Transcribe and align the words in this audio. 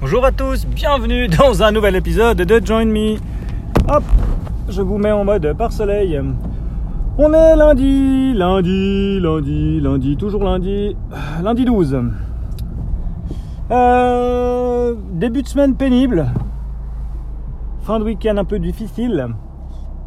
Bonjour 0.00 0.24
à 0.24 0.32
tous, 0.32 0.66
bienvenue 0.66 1.28
dans 1.28 1.62
un 1.62 1.72
nouvel 1.72 1.94
épisode 1.96 2.38
de 2.38 2.60
Join 2.64 2.86
Me. 2.86 3.16
Hop, 3.88 4.02
je 4.68 4.82
vous 4.82 4.98
mets 4.98 5.12
en 5.12 5.24
mode 5.24 5.52
par 5.58 5.72
soleil. 5.72 6.20
On 7.18 7.32
est 7.34 7.56
lundi, 7.56 8.32
lundi, 8.34 9.20
lundi, 9.20 9.80
lundi, 9.80 10.16
toujours 10.16 10.44
lundi, 10.44 10.96
lundi 11.42 11.64
12. 11.64 12.00
Euh, 13.70 14.94
début 15.12 15.42
de 15.42 15.48
semaine 15.48 15.74
pénible. 15.74 16.26
Fin 17.82 17.98
de 17.98 18.04
week-end 18.04 18.36
un 18.38 18.44
peu 18.44 18.58
difficile. 18.58 19.28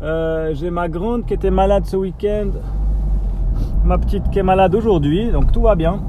Euh, 0.02 0.54
J'ai 0.56 0.70
ma 0.72 0.90
grande 0.90 1.26
qui 1.26 1.34
était 1.34 1.52
malade 1.52 1.86
ce 1.86 1.98
week-end. 1.98 2.50
Ma 3.86 3.98
petite 3.98 4.30
qui 4.32 4.40
est 4.40 4.44
malade 4.44 4.74
aujourd'hui, 4.74 5.30
donc 5.32 5.52
tout 5.52 5.62
va 5.62 5.76
bien. 5.76 6.00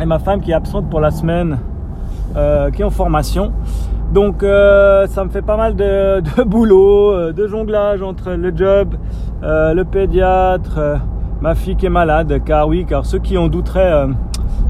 Et 0.00 0.04
ma 0.04 0.18
femme 0.18 0.40
qui 0.40 0.50
est 0.50 0.54
absente 0.54 0.90
pour 0.90 1.00
la 1.00 1.10
semaine, 1.10 1.58
euh, 2.36 2.70
qui 2.70 2.82
est 2.82 2.84
en 2.84 2.90
formation. 2.90 3.52
Donc 4.12 4.42
euh, 4.42 5.06
ça 5.06 5.24
me 5.24 5.30
fait 5.30 5.42
pas 5.42 5.56
mal 5.56 5.74
de, 5.76 6.20
boulot, 6.46 7.12
euh, 7.12 7.32
de 7.32 7.46
jonglage 7.46 8.02
entre 8.02 8.32
le 8.32 8.54
job, 8.54 8.94
le 9.42 9.82
pédiatre, 9.84 11.00
ma 11.40 11.54
fille 11.54 11.76
qui 11.76 11.86
est 11.86 11.90
malade. 11.90 12.42
Car 12.44 12.68
oui, 12.68 12.84
car 12.86 13.06
ceux 13.06 13.18
qui 13.18 13.38
en 13.38 13.48
douteraient, 13.48 14.08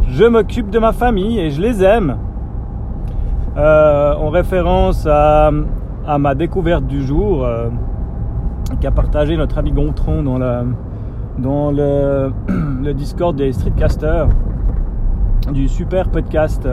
je 0.08 0.24
m'occupe 0.24 0.70
de 0.70 0.78
ma 0.78 0.92
famille 0.92 1.38
et 1.40 1.50
je 1.50 1.60
les 1.60 1.82
aime. 1.82 2.16
En 3.56 4.28
référence 4.30 5.04
à, 5.10 5.50
ma 6.18 6.34
découverte 6.36 6.86
du 6.86 7.02
jour 7.02 7.44
qu'a 8.80 8.92
partagé 8.92 9.36
notre 9.36 9.58
ami 9.58 9.72
Gontron 9.72 10.22
dans, 10.22 10.38
la, 10.38 10.62
dans 11.38 11.72
le, 11.72 12.32
le 12.82 12.94
Discord 12.94 13.34
des 13.34 13.52
Streetcasters 13.52 14.28
du 15.52 15.66
super 15.66 16.08
podcast. 16.08 16.68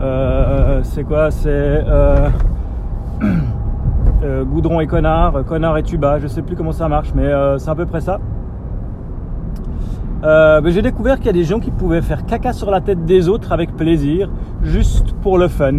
Euh, 0.00 0.80
c'est 0.82 1.04
quoi 1.04 1.30
C'est 1.30 1.48
euh, 1.50 2.28
euh, 4.22 4.44
Goudron 4.44 4.80
et 4.80 4.86
Connard, 4.86 5.44
Connard 5.46 5.78
et 5.78 5.82
Tuba, 5.82 6.18
je 6.18 6.26
sais 6.26 6.42
plus 6.42 6.56
comment 6.56 6.72
ça 6.72 6.88
marche, 6.88 7.12
mais 7.14 7.30
c'est 7.58 7.70
à 7.70 7.74
peu 7.74 7.86
près 7.86 8.00
ça. 8.00 8.18
Ben, 10.22 10.66
J'ai 10.66 10.82
découvert 10.82 11.16
qu'il 11.16 11.26
y 11.26 11.30
a 11.30 11.34
des 11.34 11.44
gens 11.44 11.60
qui 11.60 11.70
pouvaient 11.70 12.02
faire 12.02 12.26
caca 12.26 12.52
sur 12.52 12.70
la 12.70 12.80
tête 12.80 13.04
des 13.04 13.28
autres 13.28 13.52
avec 13.52 13.76
plaisir, 13.76 14.30
juste 14.62 15.12
pour 15.22 15.38
le 15.38 15.48
fun. 15.48 15.78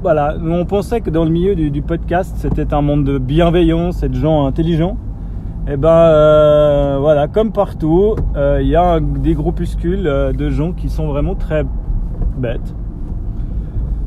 Voilà, 0.00 0.36
on 0.40 0.64
pensait 0.64 1.00
que 1.00 1.10
dans 1.10 1.24
le 1.24 1.30
milieu 1.30 1.56
du, 1.56 1.82
podcast, 1.82 2.36
c'était 2.38 2.72
un 2.72 2.82
monde 2.82 3.02
de 3.02 3.18
bienveillance 3.18 4.04
et 4.04 4.08
de 4.08 4.14
gens 4.14 4.46
intelligents. 4.46 4.96
Et 5.70 5.76
ben 5.76 5.88
euh, 5.88 6.98
voilà, 7.00 7.07
comme 7.38 7.52
partout, 7.52 8.16
euh, 8.34 8.58
il 8.60 8.66
y 8.66 8.74
a 8.74 8.98
des 8.98 9.34
groupuscules 9.34 10.08
euh, 10.08 10.32
de 10.32 10.50
gens 10.50 10.72
qui 10.72 10.88
sont 10.88 11.06
vraiment 11.06 11.36
très 11.36 11.64
bêtes. 12.36 12.74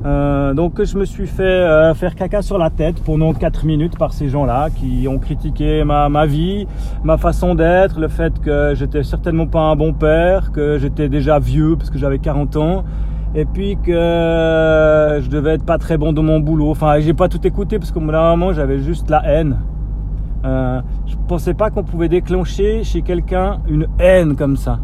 Euh, 0.05 0.53
donc 0.53 0.83
je 0.83 0.97
me 0.97 1.05
suis 1.05 1.27
fait 1.27 1.93
faire 1.95 2.15
caca 2.15 2.41
sur 2.41 2.57
la 2.57 2.69
tête 2.69 3.01
pendant 3.01 3.31
4 3.33 3.65
minutes 3.65 3.97
par 3.97 4.11
ces 4.11 4.27
gens-là 4.27 4.67
qui 4.69 5.07
ont 5.07 5.17
critiqué 5.17 5.85
ma, 5.85 6.25
vie, 6.25 6.67
ma 7.05 7.15
façon 7.15 7.55
d'être, 7.55 8.01
le 8.01 8.09
fait 8.09 8.37
que 8.41 8.73
j'étais 8.75 9.03
certainement 9.03 9.47
pas 9.47 9.61
un 9.61 9.77
bon 9.77 9.93
père, 9.93 10.51
que 10.51 10.77
j'étais 10.77 11.07
déjà 11.07 11.39
vieux 11.39 11.77
parce 11.77 11.89
que 11.89 11.97
j'avais 11.97 12.19
40 12.19 12.57
ans, 12.57 12.83
et 13.33 13.45
puis 13.45 13.77
que 13.77 15.21
je 15.23 15.29
devais 15.29 15.51
être 15.51 15.65
pas 15.65 15.77
très 15.77 15.97
bon 15.97 16.11
dans 16.11 16.23
mon 16.23 16.41
boulot. 16.41 16.69
Enfin, 16.69 16.99
j'ai 16.99 17.13
pas 17.13 17.29
tout 17.29 17.47
écouté 17.47 17.79
parce 17.79 17.93
qu'au 17.93 18.01
bout 18.01 18.11
moment 18.11 18.51
j'avais 18.51 18.79
juste 18.79 19.09
la 19.09 19.23
haine. 19.25 19.55
Euh, 20.43 20.81
je 21.05 21.15
pensais 21.27 21.53
pas 21.53 21.69
qu'on 21.69 21.83
pouvait 21.83 22.09
déclencher 22.09 22.83
chez 22.83 23.01
quelqu'un 23.03 23.59
une 23.67 23.87
haine 23.99 24.35
comme 24.35 24.57
ça, 24.57 24.79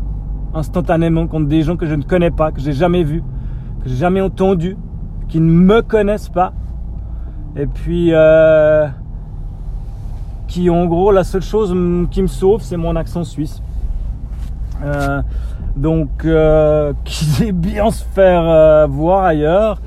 instantanément 0.54 1.28
contre 1.28 1.48
des 1.48 1.64
gens 1.64 1.78
que 1.78 1.88
je 1.88 1.96
ne 1.96 2.04
connais 2.04 2.30
pas, 2.30 2.52
que 2.52 2.62
j'ai 2.62 2.74
jamais 2.74 3.04
vus, 3.04 3.24
que 3.84 3.90
j'ai 3.90 3.96
jamais 3.96 4.22
entendus, 4.22 4.78
qui 5.28 5.40
ne 5.40 5.50
me 5.50 5.82
connaissent 5.82 6.30
pas, 6.30 6.54
et 7.56 7.66
puis 7.66 8.10
euh, 8.12 8.88
qui 10.48 10.70
en 10.70 10.86
gros 10.86 11.12
la 11.12 11.24
seule 11.24 11.42
chose 11.42 11.76
qui 12.12 12.22
me 12.22 12.28
sauve, 12.28 12.62
c'est 12.62 12.78
mon 12.78 12.96
accent 12.96 13.24
suisse. 13.24 13.62
Euh, 14.84 15.24
donc, 15.76 16.10
qu'ils 17.04 17.44
aient 17.44 17.52
bien 17.52 17.90
se 17.90 18.04
faire 18.04 18.88
voir 18.88 19.26
ailleurs, 19.26 19.82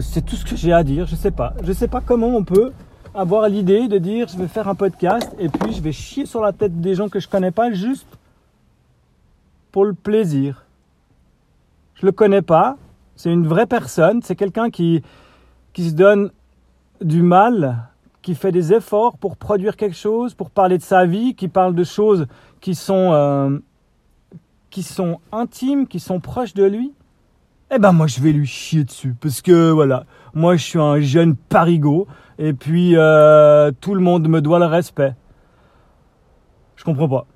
c'est 0.00 0.24
tout 0.24 0.36
ce 0.36 0.44
que 0.44 0.54
j'ai 0.54 0.72
à 0.72 0.84
dire. 0.84 1.06
Je 1.06 1.16
sais 1.16 1.32
pas, 1.32 1.54
je 1.64 1.72
sais 1.72 1.88
pas 1.88 2.00
comment 2.00 2.28
on 2.28 2.44
peut 2.44 2.72
avoir 3.14 3.48
l'idée 3.48 3.86
de 3.88 3.98
dire 3.98 4.28
je 4.28 4.36
vais 4.36 4.48
faire 4.48 4.68
un 4.68 4.74
podcast 4.74 5.34
et 5.38 5.48
puis 5.48 5.72
je 5.72 5.80
vais 5.80 5.92
chier 5.92 6.26
sur 6.26 6.40
la 6.40 6.52
tête 6.52 6.80
des 6.80 6.94
gens 6.94 7.08
que 7.08 7.20
je 7.20 7.28
connais 7.28 7.52
pas 7.52 7.72
juste 7.72 8.18
pour 9.70 9.84
le 9.84 9.94
plaisir. 9.94 10.64
Je 11.94 12.06
le 12.06 12.12
connais 12.12 12.42
pas, 12.42 12.76
c'est 13.16 13.32
une 13.32 13.46
vraie 13.46 13.66
personne, 13.66 14.20
c'est 14.22 14.36
quelqu'un 14.36 14.70
qui, 14.70 15.02
qui 15.72 15.88
se 15.88 15.94
donne 15.94 16.30
du 17.00 17.22
mal, 17.22 17.88
qui 18.22 18.34
fait 18.34 18.52
des 18.52 18.72
efforts 18.72 19.16
pour 19.18 19.36
produire 19.36 19.76
quelque 19.76 19.96
chose, 19.96 20.34
pour 20.34 20.50
parler 20.50 20.78
de 20.78 20.82
sa 20.82 21.06
vie, 21.06 21.34
qui 21.34 21.48
parle 21.48 21.74
de 21.74 21.84
choses 21.84 22.26
qui 22.60 22.74
sont, 22.74 23.12
euh, 23.12 23.58
qui 24.70 24.82
sont 24.82 25.20
intimes, 25.30 25.86
qui 25.86 26.00
sont 26.00 26.18
proches 26.18 26.54
de 26.54 26.64
lui. 26.64 26.92
Eh 27.74 27.78
ben 27.78 27.92
moi 27.92 28.06
je 28.06 28.20
vais 28.20 28.30
lui 28.32 28.46
chier 28.46 28.84
dessus 28.84 29.14
parce 29.20 29.42
que 29.42 29.70
voilà, 29.70 30.04
moi 30.32 30.54
je 30.56 30.62
suis 30.62 30.78
un 30.78 31.00
jeune 31.00 31.34
parigot 31.34 32.06
et 32.38 32.52
puis 32.52 32.92
euh, 32.96 33.72
tout 33.80 33.94
le 33.94 34.00
monde 34.00 34.28
me 34.28 34.40
doit 34.40 34.60
le 34.60 34.66
respect. 34.66 35.14
Je 36.76 36.84
comprends 36.84 37.08
pas. 37.08 37.26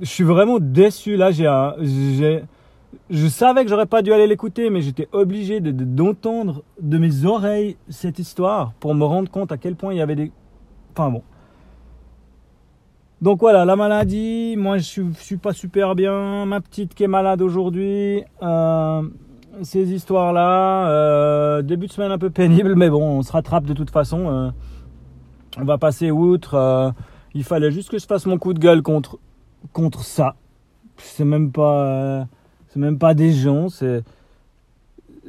Je 0.00 0.06
suis 0.06 0.24
vraiment 0.24 0.58
déçu 0.58 1.14
là. 1.16 1.30
J'ai 1.30 1.46
un, 1.46 1.74
je 1.80 3.26
savais 3.28 3.62
que 3.62 3.70
j'aurais 3.70 3.86
pas 3.86 4.02
dû 4.02 4.12
aller 4.12 4.26
l'écouter, 4.26 4.68
mais 4.68 4.80
j'étais 4.80 5.08
obligé 5.12 5.60
de- 5.60 5.70
de- 5.70 5.84
d'entendre 5.84 6.64
de 6.80 6.98
mes 6.98 7.24
oreilles 7.24 7.76
cette 7.88 8.18
histoire 8.18 8.72
pour 8.80 8.94
me 8.96 9.04
rendre 9.04 9.30
compte 9.30 9.52
à 9.52 9.58
quel 9.58 9.76
point 9.76 9.92
il 9.94 9.98
y 9.98 10.02
avait 10.02 10.16
des. 10.16 10.32
Enfin 10.92 11.10
bon. 11.10 11.22
Donc 13.22 13.40
voilà, 13.40 13.64
la 13.64 13.76
maladie, 13.76 14.56
moi 14.58 14.78
je 14.78 14.82
suis, 14.82 15.02
je 15.18 15.22
suis 15.22 15.36
pas 15.36 15.52
super 15.52 15.94
bien. 15.94 16.46
Ma 16.46 16.60
petite 16.60 16.94
qui 16.94 17.04
est 17.04 17.08
malade 17.08 17.42
aujourd'hui. 17.42 18.24
Euh, 18.42 19.02
ces 19.62 19.92
histoires-là, 19.92 20.88
euh, 20.88 21.62
début 21.62 21.86
de 21.86 21.92
semaine 21.92 22.12
un 22.12 22.18
peu 22.18 22.30
pénible, 22.30 22.74
mais 22.74 22.90
bon, 22.90 23.18
on 23.18 23.22
se 23.22 23.32
rattrape 23.32 23.64
de 23.64 23.74
toute 23.74 23.90
façon. 23.90 24.28
euh, 24.28 24.50
on 25.58 25.64
va 25.64 25.78
passer 25.78 26.10
outre. 26.10 26.54
euh, 26.54 26.90
il 27.34 27.44
fallait 27.44 27.70
juste 27.70 27.90
que 27.90 27.98
je 27.98 28.06
fasse 28.06 28.26
mon 28.26 28.38
coup 28.38 28.54
de 28.54 28.58
gueule 28.58 28.82
contre, 28.82 29.18
contre 29.72 30.02
ça. 30.02 30.36
C'est 30.96 31.24
même 31.24 31.50
pas, 31.52 32.26
c'est 32.68 32.78
même 32.78 32.98
pas 32.98 33.14
des 33.14 33.32
gens, 33.32 33.68
c'est, 33.68 34.04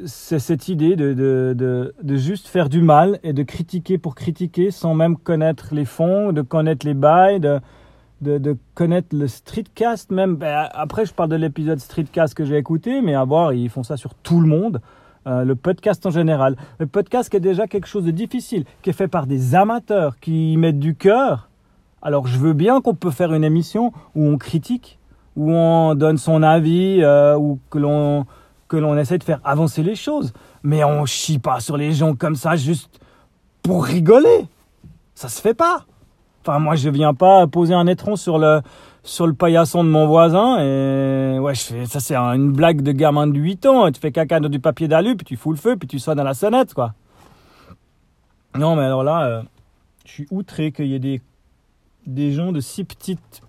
c'est 0.05 0.39
cette 0.39 0.67
idée 0.67 0.95
de, 0.95 1.13
de, 1.13 1.53
de, 1.57 1.95
de 2.01 2.15
juste 2.15 2.47
faire 2.47 2.69
du 2.69 2.81
mal 2.81 3.19
et 3.23 3.33
de 3.33 3.43
critiquer 3.43 3.97
pour 3.97 4.13
critiquer 4.13 4.69
sans 4.71 4.93
même 4.93 5.17
connaître 5.17 5.73
les 5.73 5.85
fonds, 5.85 6.31
de 6.33 6.41
connaître 6.41 6.85
les 6.85 6.93
bails, 6.93 7.39
de, 7.39 7.59
de, 8.25 8.57
connaître 8.73 9.15
le 9.15 9.27
streetcast 9.27 10.11
même. 10.11 10.35
Ben, 10.35 10.67
après, 10.71 11.05
je 11.05 11.13
parle 11.13 11.29
de 11.29 11.35
l'épisode 11.35 11.79
streetcast 11.79 12.33
que 12.33 12.45
j'ai 12.45 12.57
écouté, 12.57 13.01
mais 13.01 13.15
à 13.15 13.23
voir, 13.23 13.53
ils 13.53 13.69
font 13.69 13.83
ça 13.83 13.97
sur 13.97 14.13
tout 14.15 14.41
le 14.41 14.47
monde. 14.47 14.81
Euh, 15.27 15.43
le 15.43 15.55
podcast 15.55 16.05
en 16.05 16.11
général. 16.11 16.55
Le 16.77 16.85
podcast 16.85 17.29
qui 17.29 17.37
est 17.37 17.39
déjà 17.39 17.65
quelque 17.65 17.87
chose 17.87 18.03
de 18.03 18.11
difficile, 18.11 18.63
qui 18.83 18.91
est 18.91 18.93
fait 18.93 19.07
par 19.07 19.25
des 19.25 19.55
amateurs, 19.55 20.19
qui 20.19 20.53
y 20.53 20.57
mettent 20.57 20.79
du 20.79 20.95
cœur. 20.95 21.49
Alors 22.03 22.27
je 22.27 22.37
veux 22.37 22.53
bien 22.53 22.79
qu'on 22.81 22.93
peut 22.93 23.09
faire 23.09 23.33
une 23.33 23.43
émission 23.43 23.91
où 24.13 24.23
on 24.23 24.37
critique, 24.37 24.99
où 25.35 25.51
on 25.51 25.95
donne 25.95 26.17
son 26.17 26.43
avis, 26.43 26.99
euh, 27.01 27.35
ou 27.35 27.59
que 27.71 27.79
l'on 27.79 28.27
que 28.67 28.77
l'on 28.77 28.97
essaie 28.97 29.17
de 29.17 29.23
faire 29.23 29.41
avancer 29.43 29.81
les 29.81 29.95
choses. 29.95 30.31
Mais 30.61 30.83
on 30.83 31.05
chie 31.05 31.39
pas 31.39 31.59
sur 31.59 31.77
les 31.77 31.91
gens 31.91 32.13
comme 32.15 32.35
ça 32.35 32.55
juste 32.55 32.99
pour 33.63 33.85
rigoler. 33.85 34.47
Ça 35.15 35.27
se 35.27 35.41
fait 35.41 35.53
pas. 35.55 35.85
Enfin, 36.47 36.59
moi, 36.59 36.75
je 36.75 36.89
viens 36.89 37.15
pas 37.15 37.47
poser 37.47 37.73
un 37.73 37.87
étron 37.87 38.15
sur 38.15 38.37
le, 38.37 38.61
sur 39.01 39.25
le 39.25 39.33
paillasson 39.33 39.83
de 39.83 39.89
mon 39.89 40.05
voisin 40.05 40.59
et 40.59 41.39
ouais, 41.39 41.55
je 41.55 41.61
fais, 41.61 41.85
ça 41.87 41.99
c'est 41.99 42.15
une 42.15 42.51
blague 42.51 42.81
de 42.81 42.91
gamin 42.91 43.25
de 43.25 43.39
8 43.39 43.65
ans. 43.65 43.91
Tu 43.91 43.99
fais 43.99 44.11
caca 44.11 44.39
dans 44.39 44.49
du 44.49 44.59
papier 44.59 44.87
d'alu, 44.87 45.15
puis 45.15 45.25
tu 45.25 45.37
fous 45.37 45.51
le 45.51 45.57
feu, 45.57 45.75
puis 45.75 45.87
tu 45.87 45.97
sonnes 45.97 46.19
à 46.19 46.23
la 46.23 46.35
sonnette, 46.35 46.75
quoi. 46.75 46.93
Non, 48.55 48.75
mais 48.75 48.83
alors 48.83 49.03
là, 49.03 49.25
euh, 49.25 49.41
je 50.05 50.11
suis 50.11 50.27
outré 50.29 50.71
qu'il 50.71 50.85
y 50.85 50.93
ait 50.93 50.99
des, 50.99 51.19
des 52.05 52.31
gens 52.31 52.51
de 52.51 52.59
si 52.59 52.83
petites. 52.83 53.41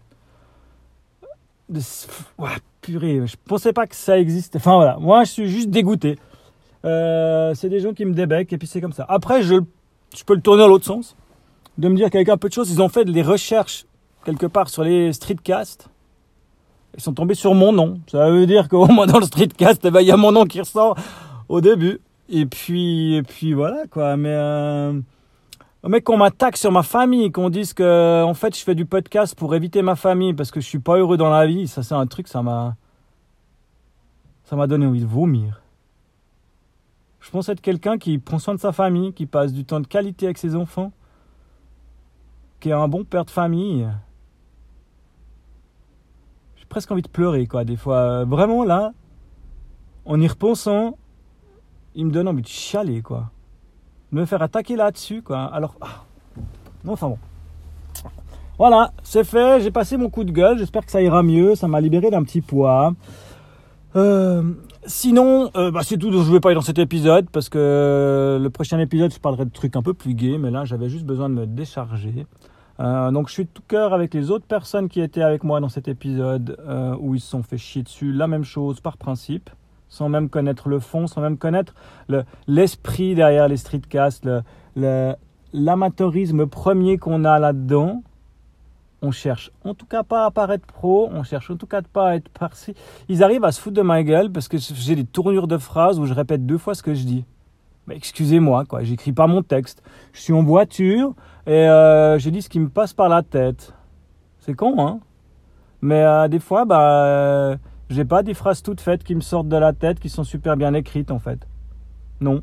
De, 1.68 1.80
ouais, 2.38 2.48
purée, 2.80 3.26
je 3.26 3.36
pensais 3.46 3.74
pas 3.74 3.86
que 3.86 3.94
ça 3.94 4.18
existait. 4.18 4.56
Enfin 4.56 4.76
voilà, 4.76 4.96
moi 4.98 5.24
je 5.24 5.32
suis 5.32 5.48
juste 5.48 5.68
dégoûté. 5.68 6.18
Euh, 6.86 7.52
c'est 7.54 7.68
des 7.68 7.80
gens 7.80 7.92
qui 7.92 8.06
me 8.06 8.14
débecquent 8.14 8.54
et 8.54 8.58
puis 8.58 8.66
c'est 8.66 8.80
comme 8.80 8.92
ça. 8.92 9.04
Après, 9.08 9.42
je, 9.42 9.56
je 10.16 10.24
peux 10.24 10.34
le 10.34 10.40
tourner 10.40 10.62
dans 10.62 10.68
l'autre 10.68 10.86
sens. 10.86 11.14
De 11.78 11.88
me 11.88 11.96
dire 11.96 12.10
qu'avec 12.10 12.28
un 12.28 12.36
peu 12.36 12.48
de 12.48 12.54
choses, 12.54 12.70
ils 12.70 12.80
ont 12.80 12.88
fait 12.88 13.04
des 13.04 13.22
recherches 13.22 13.86
quelque 14.24 14.46
part 14.46 14.68
sur 14.68 14.82
les 14.82 15.12
streetcasts. 15.12 15.88
Ils 16.96 17.02
sont 17.02 17.12
tombés 17.12 17.34
sur 17.34 17.54
mon 17.54 17.72
nom. 17.72 18.00
Ça 18.10 18.30
veut 18.30 18.46
dire 18.46 18.68
qu'au 18.68 18.86
moins 18.92 19.06
dans 19.06 19.18
le 19.18 19.26
streetcast, 19.26 19.84
eh 19.84 19.90
ben, 19.90 20.00
il 20.00 20.06
y 20.06 20.10
a 20.10 20.16
mon 20.16 20.32
nom 20.32 20.44
qui 20.44 20.60
ressort 20.60 20.96
au 21.48 21.60
début. 21.60 22.00
Et 22.28 22.46
puis, 22.46 23.14
et 23.14 23.22
puis 23.22 23.52
voilà 23.52 23.86
quoi. 23.88 24.16
Mais 24.16 24.32
euh, 24.32 24.98
mais 25.88 26.00
qu'on 26.00 26.16
m'attaque 26.16 26.56
sur 26.56 26.72
ma 26.72 26.82
famille, 26.82 27.30
qu'on 27.30 27.50
dise 27.50 27.72
que 27.72 28.24
en 28.24 28.34
fait 28.34 28.56
je 28.56 28.64
fais 28.64 28.74
du 28.74 28.84
podcast 28.84 29.36
pour 29.36 29.54
éviter 29.54 29.82
ma 29.82 29.94
famille 29.94 30.34
parce 30.34 30.50
que 30.50 30.60
je 30.60 30.66
suis 30.66 30.80
pas 30.80 30.96
heureux 30.96 31.16
dans 31.16 31.30
la 31.30 31.46
vie, 31.46 31.68
ça 31.68 31.84
c'est 31.84 31.94
un 31.94 32.06
truc, 32.06 32.26
ça 32.26 32.42
m'a 32.42 32.74
ça 34.44 34.56
m'a 34.56 34.66
donné 34.66 34.86
envie 34.86 35.00
de 35.00 35.06
vomir. 35.06 35.60
Je 37.20 37.30
pense 37.30 37.48
être 37.48 37.60
quelqu'un 37.60 37.98
qui 37.98 38.18
prend 38.18 38.38
soin 38.38 38.54
de 38.54 38.60
sa 38.60 38.72
famille, 38.72 39.12
qui 39.12 39.26
passe 39.26 39.52
du 39.52 39.64
temps 39.64 39.80
de 39.80 39.86
qualité 39.86 40.26
avec 40.26 40.38
ses 40.38 40.54
enfants, 40.56 40.92
qui 42.66 42.70
est 42.70 42.72
un 42.72 42.88
bon 42.88 43.04
père 43.04 43.24
de 43.24 43.30
famille. 43.30 43.86
J'ai 46.56 46.64
presque 46.68 46.90
envie 46.90 47.02
de 47.02 47.08
pleurer, 47.08 47.46
quoi, 47.46 47.62
des 47.62 47.76
fois. 47.76 48.24
Vraiment, 48.24 48.64
là, 48.64 48.92
en 50.04 50.20
y 50.20 50.26
repensant, 50.26 50.98
il 51.94 52.06
me 52.06 52.10
donne 52.10 52.26
envie 52.26 52.42
de 52.42 52.48
chialer, 52.48 53.02
quoi. 53.02 53.30
Me 54.10 54.24
faire 54.24 54.42
attaquer 54.42 54.74
là-dessus, 54.74 55.22
quoi. 55.22 55.44
Alors, 55.44 55.76
ah. 55.80 56.02
non, 56.82 56.94
enfin 56.94 57.10
bon. 57.10 57.18
Voilà, 58.58 58.90
c'est 59.04 59.22
fait, 59.22 59.60
j'ai 59.60 59.70
passé 59.70 59.96
mon 59.96 60.10
coup 60.10 60.24
de 60.24 60.32
gueule, 60.32 60.58
j'espère 60.58 60.84
que 60.84 60.90
ça 60.90 61.00
ira 61.00 61.22
mieux, 61.22 61.54
ça 61.54 61.68
m'a 61.68 61.80
libéré 61.80 62.10
d'un 62.10 62.24
petit 62.24 62.40
poids. 62.40 62.94
Euh, 63.94 64.42
sinon, 64.86 65.52
euh, 65.54 65.70
bah, 65.70 65.82
c'est 65.84 65.98
tout 65.98 66.10
dont 66.10 66.24
je 66.24 66.32
vais 66.32 66.40
parler 66.40 66.56
dans 66.56 66.62
cet 66.62 66.80
épisode, 66.80 67.30
parce 67.30 67.48
que 67.48 68.40
le 68.42 68.50
prochain 68.50 68.80
épisode, 68.80 69.12
je 69.12 69.20
parlerai 69.20 69.44
de 69.44 69.52
trucs 69.52 69.76
un 69.76 69.82
peu 69.82 69.94
plus 69.94 70.14
gays, 70.14 70.38
mais 70.38 70.50
là, 70.50 70.64
j'avais 70.64 70.88
juste 70.88 71.04
besoin 71.04 71.28
de 71.28 71.34
me 71.34 71.46
décharger. 71.46 72.26
Euh, 72.78 73.10
donc 73.10 73.28
je 73.28 73.32
suis 73.32 73.44
de 73.44 73.50
tout 73.52 73.62
cœur 73.66 73.94
avec 73.94 74.12
les 74.12 74.30
autres 74.30 74.46
personnes 74.46 74.88
qui 74.88 75.00
étaient 75.00 75.22
avec 75.22 75.44
moi 75.44 75.60
dans 75.60 75.68
cet 75.68 75.88
épisode, 75.88 76.58
où 77.00 77.14
ils 77.14 77.20
se 77.20 77.28
sont 77.28 77.42
fait 77.42 77.58
chier 77.58 77.82
dessus, 77.82 78.12
la 78.12 78.26
même 78.26 78.44
chose 78.44 78.80
par 78.80 78.96
principe 78.96 79.50
sans 79.88 80.08
même 80.08 80.28
connaître 80.28 80.68
le 80.68 80.80
fond, 80.80 81.06
sans 81.06 81.20
même 81.20 81.38
connaître 81.38 81.74
l'esprit 82.46 83.14
derrière 83.14 83.48
les 83.48 83.56
streetcasts, 83.56 84.28
l'amateurisme 85.52 86.46
premier 86.46 86.98
qu'on 86.98 87.24
a 87.24 87.38
là-dedans. 87.38 88.02
On 89.02 89.10
cherche 89.10 89.52
en 89.64 89.74
tout 89.74 89.86
cas 89.86 90.02
pas 90.02 90.24
à 90.24 90.30
paraître 90.30 90.66
pro, 90.66 91.08
on 91.12 91.22
cherche 91.22 91.50
en 91.50 91.56
tout 91.56 91.66
cas 91.66 91.82
pas 91.82 92.08
à 92.08 92.16
être 92.16 92.30
parti. 92.30 92.74
Ils 93.08 93.22
arrivent 93.22 93.44
à 93.44 93.52
se 93.52 93.60
foutre 93.60 93.76
de 93.76 93.82
ma 93.82 94.02
gueule 94.02 94.32
parce 94.32 94.48
que 94.48 94.56
j'ai 94.58 94.96
des 94.96 95.04
tournures 95.04 95.46
de 95.46 95.58
phrases 95.58 96.00
où 96.00 96.06
je 96.06 96.14
répète 96.14 96.46
deux 96.46 96.58
fois 96.58 96.74
ce 96.74 96.82
que 96.82 96.94
je 96.94 97.04
dis. 97.04 97.24
Mais 97.86 97.96
excusez-moi, 97.96 98.64
quoi, 98.64 98.82
j'écris 98.82 99.12
pas 99.12 99.26
mon 99.26 99.42
texte. 99.42 99.82
Je 100.12 100.20
suis 100.20 100.32
en 100.32 100.42
voiture 100.42 101.14
et 101.46 101.68
euh, 101.68 102.18
je 102.18 102.30
dis 102.30 102.42
ce 102.42 102.48
qui 102.48 102.58
me 102.58 102.68
passe 102.68 102.92
par 102.92 103.08
la 103.08 103.22
tête. 103.22 103.74
C'est 104.40 104.54
con, 104.54 104.74
hein 104.78 105.00
Mais 105.82 106.02
euh, 106.02 106.28
des 106.28 106.40
fois, 106.40 106.64
bah. 106.64 107.04
Euh, 107.06 107.56
j'ai 107.88 108.04
pas 108.04 108.24
des 108.24 108.34
phrases 108.34 108.62
toutes 108.62 108.80
faites 108.80 109.04
qui 109.04 109.14
me 109.14 109.20
sortent 109.20 109.48
de 109.48 109.56
la 109.56 109.72
tête, 109.72 110.00
qui 110.00 110.08
sont 110.08 110.24
super 110.24 110.56
bien 110.56 110.74
écrites 110.74 111.12
en 111.12 111.20
fait. 111.20 111.46
Non. 112.20 112.42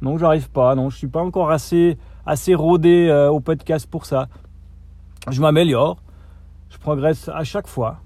Non, 0.00 0.18
j'arrive 0.18 0.50
pas. 0.50 0.74
Non, 0.76 0.88
je 0.88 0.96
suis 0.96 1.08
pas 1.08 1.20
encore 1.20 1.50
assez, 1.50 1.98
assez 2.24 2.54
rodé 2.54 3.08
euh, 3.08 3.28
au 3.28 3.40
podcast 3.40 3.88
pour 3.90 4.06
ça. 4.06 4.28
Je 5.28 5.40
m'améliore. 5.40 5.96
Je 6.70 6.78
progresse 6.78 7.28
à 7.28 7.42
chaque 7.42 7.66
fois. 7.66 7.96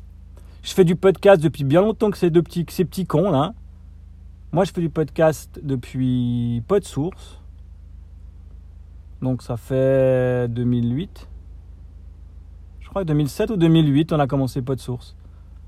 Je 0.62 0.72
fais 0.72 0.84
du 0.84 0.96
podcast 0.96 1.42
depuis 1.42 1.64
bien 1.64 1.82
longtemps 1.82 2.10
que 2.10 2.16
ces 2.16 2.30
deux 2.30 2.42
petits, 2.42 2.64
ces 2.70 2.86
petits 2.86 3.04
cons 3.04 3.30
là. 3.30 3.52
Moi, 4.54 4.64
je 4.64 4.72
fais 4.72 4.82
du 4.82 4.90
podcast 4.90 5.58
depuis 5.62 6.62
de 6.68 6.84
Source. 6.84 7.40
Donc 9.22 9.40
ça 9.40 9.56
fait 9.56 10.46
2008. 10.50 11.26
Je 12.80 12.88
crois 12.90 13.02
que 13.02 13.06
2007 13.06 13.50
ou 13.52 13.56
2008, 13.56 14.12
on 14.12 14.20
a 14.20 14.26
commencé 14.26 14.60
de 14.60 14.76
Source 14.76 15.16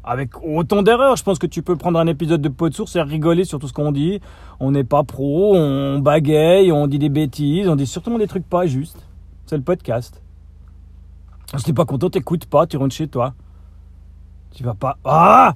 avec 0.03 0.33
autant 0.43 0.83
d'erreurs. 0.83 1.17
Je 1.17 1.23
pense 1.23 1.39
que 1.39 1.47
tu 1.47 1.63
peux 1.63 1.77
prendre 1.77 1.99
un 1.99 2.07
épisode 2.07 2.43
de 2.43 2.51
pot 2.51 2.69
de 2.69 2.75
source 2.75 2.95
et 2.97 3.01
rigoler 3.01 3.45
sur 3.45 3.59
tout 3.59 3.69
ce 3.69 3.73
qu'on 3.73 3.91
dit. 3.91 4.21
On 4.61 4.71
n'est 4.73 4.85
pas 4.85 5.03
pro, 5.03 5.57
on 5.57 6.01
bagaye, 6.01 6.71
on 6.71 6.87
dit 6.87 6.99
des 6.99 7.09
bêtises, 7.09 7.69
on 7.69 7.77
dit 7.77 7.87
surtout 7.87 8.19
des 8.19 8.27
trucs 8.27 8.47
pas 8.47 8.67
justes. 8.67 9.03
C'est 9.47 9.57
le 9.57 9.63
podcast. 9.63 10.21
Si 11.57 11.65
t'es 11.65 11.73
pas 11.73 11.87
content, 11.87 12.11
t'écoutes 12.11 12.45
pas, 12.45 12.67
tu 12.67 12.77
rentres 12.77 12.95
chez 12.95 13.09
toi. 13.09 13.33
Tu 14.55 14.63
vas 14.63 14.75
pas. 14.75 14.99
Ah 15.05 15.55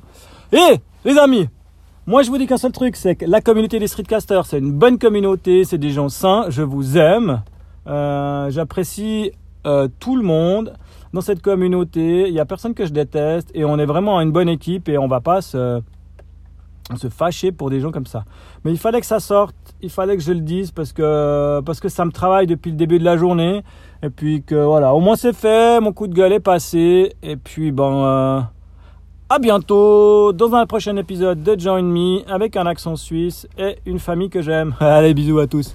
Eh 0.51 0.81
les 1.05 1.19
amis 1.19 1.49
moi, 2.09 2.23
je 2.23 2.31
vous 2.31 2.39
dis 2.39 2.47
qu'un 2.47 2.57
seul 2.57 2.73
truc, 2.73 2.97
c'est 2.97 3.17
que 3.17 3.27
la 3.27 3.43
communauté 3.43 3.79
des 3.79 3.87
streetcasters, 3.87 4.47
c'est 4.47 4.59
une 4.59 4.73
bonne 4.73 4.97
communauté, 4.97 5.65
c'est 5.65 5.77
des 5.77 5.91
gens 5.91 6.09
sains, 6.09 6.47
je 6.49 6.63
vous 6.63 6.97
aime, 6.97 7.43
euh, 7.87 8.49
j'apprécie 8.49 9.33
euh, 9.67 9.89
tout 10.01 10.17
le 10.17 10.23
monde 10.23 10.73
dans 11.13 11.21
cette 11.21 11.43
communauté. 11.43 12.27
Il 12.29 12.33
n'y 12.33 12.41
a 12.41 12.47
personne 12.47 12.73
que 12.73 12.87
je 12.87 12.95
déteste 12.95 13.51
et 13.53 13.67
on 13.67 13.79
est 13.79 13.85
vraiment 13.85 14.23
une 14.23 14.33
bonne 14.33 14.49
équipe 14.49 14.89
et 14.89 14.97
on 14.97 15.07
va 15.07 15.21
pas 15.21 15.43
se, 15.43 15.83
se 16.97 17.11
fâcher 17.11 17.53
pour 17.53 17.69
des 17.69 17.79
gens 17.81 17.91
comme 17.91 18.07
ça. 18.07 18.25
Mais 18.65 18.71
il 18.71 18.79
fallait 18.79 19.01
que 19.01 19.07
ça 19.07 19.21
sorte, 19.21 19.55
il 19.83 19.91
fallait 19.91 20.17
que 20.17 20.23
je 20.23 20.33
le 20.33 20.41
dise 20.41 20.71
parce 20.71 20.95
que, 20.95 21.61
parce 21.61 21.79
que 21.79 21.91
ça 21.91 22.07
me 22.07 22.11
travaille 22.11 22.47
depuis 22.47 22.71
le 22.71 22.79
début 22.79 22.99
de 22.99 23.05
la 23.05 23.19
journée. 23.19 23.63
Et 24.03 24.09
puis 24.09 24.43
que 24.43 24.55
voilà, 24.55 24.95
au 24.95 25.01
moins 25.01 25.17
c'est 25.17 25.35
fait, 25.35 25.79
mon 25.83 25.93
coup 25.93 26.07
de 26.07 26.15
gueule 26.15 26.33
est 26.33 26.41
passé. 26.41 27.13
Et 27.23 27.37
puis 27.37 27.71
bon, 27.71 28.03
euh, 28.07 28.41
à 29.31 29.39
bientôt 29.39 30.33
dans 30.33 30.55
un 30.55 30.65
prochain 30.65 30.97
épisode 30.97 31.43
de 31.43 31.59
Join 31.59 31.83
Me 31.83 32.29
avec 32.31 32.57
un 32.57 32.65
accent 32.65 32.97
suisse 32.97 33.47
et 33.59 33.77
une 33.85 33.99
famille 33.99 34.31
que 34.31 34.41
j'aime. 34.41 34.75
Allez, 34.81 35.13
bisous 35.13 35.39
à 35.39 35.47
tous. 35.47 35.75